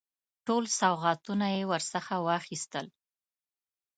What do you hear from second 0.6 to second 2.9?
سوغاتونه یې ورڅخه واخیستل.